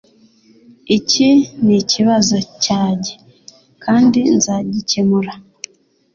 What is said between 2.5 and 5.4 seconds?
cyanjye kandi nzagikemura.